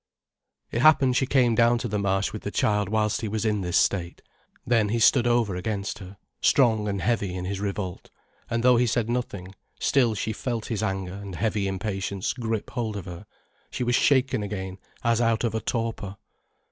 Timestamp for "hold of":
12.71-13.05